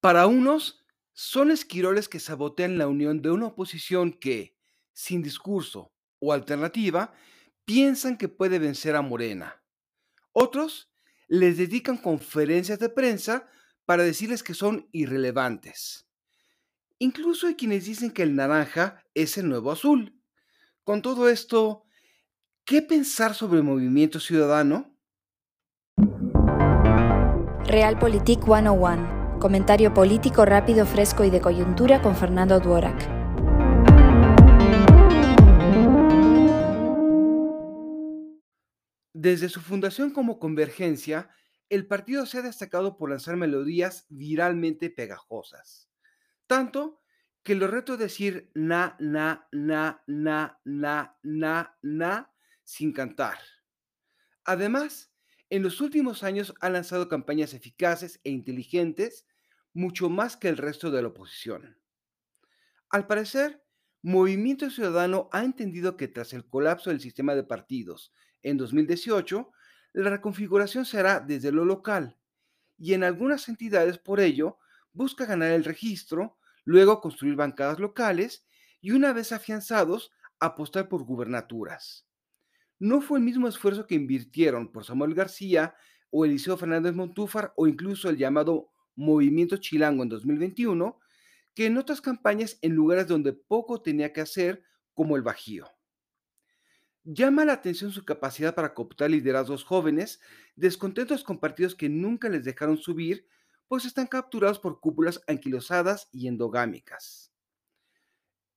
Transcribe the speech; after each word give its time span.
Para 0.00 0.26
unos, 0.26 0.82
son 1.12 1.50
esquiroles 1.50 2.08
que 2.08 2.20
sabotean 2.20 2.78
la 2.78 2.88
unión 2.88 3.20
de 3.20 3.30
una 3.30 3.48
oposición 3.48 4.12
que, 4.12 4.56
sin 4.94 5.22
discurso 5.22 5.92
o 6.18 6.32
alternativa, 6.32 7.12
piensan 7.66 8.16
que 8.16 8.28
puede 8.28 8.58
vencer 8.58 8.96
a 8.96 9.02
Morena. 9.02 9.62
Otros 10.32 10.90
les 11.28 11.58
dedican 11.58 11.98
conferencias 11.98 12.78
de 12.78 12.88
prensa 12.88 13.46
para 13.84 14.02
decirles 14.02 14.42
que 14.42 14.54
son 14.54 14.88
irrelevantes. 14.90 16.06
Incluso 16.98 17.46
hay 17.46 17.54
quienes 17.54 17.84
dicen 17.84 18.10
que 18.10 18.22
el 18.22 18.34
naranja 18.34 19.04
es 19.12 19.36
el 19.36 19.48
nuevo 19.48 19.70
azul. 19.70 20.18
Con 20.82 21.02
todo 21.02 21.28
esto, 21.28 21.84
¿qué 22.64 22.80
pensar 22.80 23.34
sobre 23.34 23.58
el 23.58 23.64
movimiento 23.64 24.18
ciudadano? 24.18 24.96
Realpolitik 27.66 28.42
101. 28.44 29.19
Comentario 29.40 29.94
político 29.94 30.44
rápido, 30.44 30.84
fresco 30.84 31.24
y 31.24 31.30
de 31.30 31.40
coyuntura 31.40 32.02
con 32.02 32.14
Fernando 32.14 32.60
Duorak. 32.60 33.08
Desde 39.14 39.48
su 39.48 39.62
fundación 39.62 40.10
como 40.10 40.38
Convergencia, 40.38 41.30
el 41.70 41.86
partido 41.86 42.26
se 42.26 42.36
ha 42.36 42.42
destacado 42.42 42.98
por 42.98 43.08
lanzar 43.08 43.38
melodías 43.38 44.04
viralmente 44.10 44.90
pegajosas. 44.90 45.88
Tanto 46.46 47.00
que 47.42 47.54
lo 47.54 47.66
reto 47.66 47.96
decir 47.96 48.50
na, 48.52 48.94
na, 49.00 49.48
na, 49.52 50.02
na, 50.06 50.60
na, 50.66 51.16
na, 51.22 51.78
na, 51.80 52.30
sin 52.62 52.92
cantar. 52.92 53.38
Además, 54.44 55.10
en 55.48 55.62
los 55.62 55.80
últimos 55.80 56.22
años 56.24 56.54
ha 56.60 56.68
lanzado 56.68 57.08
campañas 57.08 57.54
eficaces 57.54 58.20
e 58.22 58.30
inteligentes, 58.30 59.24
mucho 59.72 60.08
más 60.08 60.36
que 60.36 60.48
el 60.48 60.56
resto 60.56 60.90
de 60.90 61.02
la 61.02 61.08
oposición. 61.08 61.78
Al 62.90 63.06
parecer, 63.06 63.62
Movimiento 64.02 64.70
Ciudadano 64.70 65.28
ha 65.32 65.44
entendido 65.44 65.96
que 65.96 66.08
tras 66.08 66.32
el 66.32 66.46
colapso 66.46 66.90
del 66.90 67.00
sistema 67.00 67.34
de 67.34 67.44
partidos 67.44 68.12
en 68.42 68.56
2018, 68.56 69.52
la 69.92 70.10
reconfiguración 70.10 70.86
se 70.86 70.98
hará 70.98 71.20
desde 71.20 71.52
lo 71.52 71.64
local 71.64 72.16
y 72.78 72.94
en 72.94 73.04
algunas 73.04 73.48
entidades 73.48 73.98
por 73.98 74.20
ello 74.20 74.58
busca 74.92 75.26
ganar 75.26 75.52
el 75.52 75.64
registro, 75.64 76.38
luego 76.64 77.00
construir 77.00 77.36
bancadas 77.36 77.78
locales 77.78 78.46
y 78.80 78.92
una 78.92 79.12
vez 79.12 79.32
afianzados, 79.32 80.10
apostar 80.38 80.88
por 80.88 81.04
gubernaturas. 81.04 82.06
No 82.78 83.02
fue 83.02 83.18
el 83.18 83.24
mismo 83.24 83.46
esfuerzo 83.46 83.86
que 83.86 83.94
invirtieron 83.94 84.72
por 84.72 84.86
Samuel 84.86 85.14
García 85.14 85.74
o 86.10 86.24
Eliseo 86.24 86.56
Fernández 86.56 86.94
Montúfar 86.94 87.52
o 87.56 87.66
incluso 87.66 88.08
el 88.08 88.16
llamado 88.16 88.72
Movimiento 88.96 89.56
Chilango 89.56 90.02
en 90.02 90.08
2021, 90.08 90.98
que 91.54 91.66
en 91.66 91.78
otras 91.78 92.00
campañas 92.00 92.58
en 92.62 92.74
lugares 92.74 93.06
donde 93.06 93.32
poco 93.32 93.82
tenía 93.82 94.12
que 94.12 94.20
hacer, 94.20 94.62
como 94.94 95.16
el 95.16 95.22
Bajío. 95.22 95.66
Llama 97.04 97.44
la 97.44 97.54
atención 97.54 97.92
su 97.92 98.04
capacidad 98.04 98.54
para 98.54 98.74
cooptar 98.74 99.10
liderazgos 99.10 99.64
jóvenes, 99.64 100.20
descontentos 100.56 101.24
con 101.24 101.38
partidos 101.38 101.74
que 101.74 101.88
nunca 101.88 102.28
les 102.28 102.44
dejaron 102.44 102.76
subir, 102.76 103.26
pues 103.68 103.84
están 103.86 104.06
capturados 104.06 104.58
por 104.58 104.80
cúpulas 104.80 105.22
anquilosadas 105.26 106.08
y 106.12 106.28
endogámicas. 106.28 107.32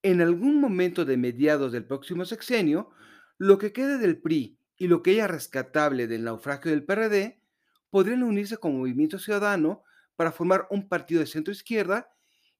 En 0.02 0.22
algún 0.22 0.59
momento 0.59 1.06
de 1.06 1.16
mediados 1.16 1.72
del 1.72 1.86
próximo 1.86 2.26
sexenio, 2.26 2.89
lo 3.38 3.58
que 3.58 3.72
quede 3.72 3.98
del 3.98 4.20
PRI 4.20 4.59
y 4.78 4.88
lo 4.88 5.02
que 5.02 5.11
haya 5.11 5.28
rescatable 5.28 6.08
del 6.08 6.26
naufragio 6.26 6.72
del 6.72 6.84
PRD 6.84 7.42
podrían 7.89 8.23
unirse 8.23 8.58
como 8.58 8.80
movimiento 8.80 9.20
ciudadano 9.20 9.84
para 10.16 10.31
formar 10.31 10.67
un 10.69 10.88
partido 10.88 11.19
de 11.19 11.28
centro 11.28 11.52
izquierda 11.52 12.09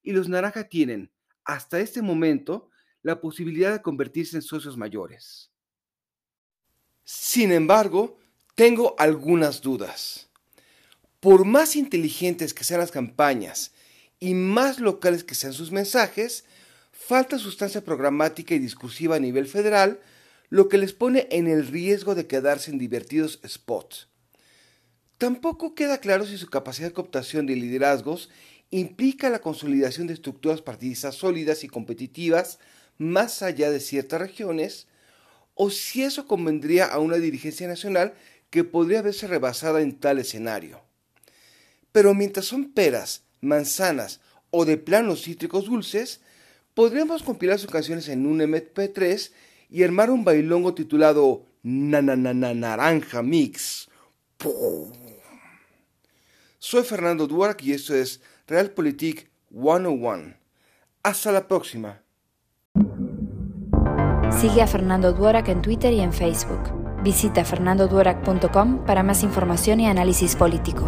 y 0.02 0.12
los 0.12 0.30
naranja 0.30 0.66
tienen, 0.66 1.12
hasta 1.46 1.80
este 1.80 2.02
momento, 2.02 2.70
la 3.02 3.20
posibilidad 3.20 3.72
de 3.72 3.82
convertirse 3.82 4.36
en 4.36 4.42
socios 4.42 4.78
mayores. 4.78 5.52
Sin 7.04 7.52
embargo, 7.52 8.18
tengo 8.56 8.96
algunas 8.98 9.62
dudas. 9.62 10.30
Por 11.20 11.46
más 11.46 11.76
inteligentes 11.76 12.54
que 12.54 12.64
sean 12.64 12.80
las 12.80 12.92
campañas 12.92 13.74
y 14.20 14.34
más 14.34 14.80
locales 14.80 15.24
que 15.24 15.36
sean 15.36 15.54
sus 15.54 15.72
mensajes, 15.72 16.46
falta 16.92 17.38
sustancia 17.38 17.84
programática 17.84 18.56
y 18.56 18.60
discursiva 18.60 19.18
a 19.18 19.20
nivel 19.20 19.48
federal, 19.48 20.00
lo 20.50 20.70
que 20.70 20.78
les 20.78 20.94
pone 20.94 21.28
en 21.32 21.48
el 21.48 21.68
riesgo 21.68 22.16
de 22.16 22.28
quedarse 22.28 22.72
en 22.72 22.78
divertidos 22.78 23.40
spots. 23.46 24.13
Tampoco 25.18 25.76
queda 25.76 26.00
claro 26.00 26.26
si 26.26 26.38
su 26.38 26.48
capacidad 26.48 26.90
de 26.90 26.94
cooptación 26.94 27.46
de 27.46 27.56
liderazgos 27.56 28.30
implica 28.72 29.30
la 29.30 29.40
consolidación 29.40 30.08
de 30.08 30.14
estructuras 30.14 30.62
partidistas 30.62 31.16
sólidas 31.16 31.64
y 31.64 31.68
competitivas 31.68 32.60
más 32.98 33.42
allá 33.42 33.72
de 33.72 33.80
ciertas 33.80 34.20
regiones, 34.20 34.88
o 35.56 35.70
si 35.70 36.04
eso 36.04 36.28
convendría 36.28 36.86
a 36.86 37.00
una 37.00 37.18
dirigencia 37.18 37.68
nacional 37.68 38.14
que 38.50 38.64
podría 38.64 39.02
verse 39.02 39.28
rebasada 39.28 39.82
en 39.82 40.00
tal 40.00 40.20
escenario. 40.20 40.82
Pero 41.92 42.14
mientras 42.14 42.46
son 42.46 42.72
peras, 42.74 43.24
manzanas 43.42 44.20
o 44.50 44.66
de 44.66 44.78
planos 44.78 45.24
cítricos 45.24 45.66
dulces, 45.66 46.22
podríamos 46.74 47.24
compilar 47.24 47.60
sus 47.60 47.70
canciones 47.70 48.08
en 48.10 48.26
un 48.26 48.40
MP3 48.40 49.32
y 49.70 49.84
armar 49.84 50.10
un 50.10 50.24
bailongo 50.24 50.74
titulado 50.74 51.46
na, 51.62 52.02
na, 52.02 52.16
na, 52.16 52.54
Naranja 52.54 53.22
Mix. 53.22 53.90
Soy 56.66 56.84
Fernando 56.84 57.28
Duarte 57.28 57.66
y 57.66 57.74
esto 57.74 57.94
es 57.94 58.22
Realpolitik 58.48 59.30
101. 59.52 60.36
Hasta 61.04 61.34
la 61.34 61.46
próxima. 61.46 62.02
Sigue 64.32 64.62
a 64.62 64.68
Fernando 64.68 65.12
Duorak 65.12 65.50
en 65.50 65.62
Twitter 65.62 65.92
y 65.92 66.00
en 66.00 66.14
Facebook. 66.14 66.62
Visita 67.04 67.44
fernandoduorak.com 67.44 68.86
para 68.86 69.04
más 69.04 69.24
información 69.24 69.82
y 69.82 69.88
análisis 69.88 70.38
político. 70.38 70.88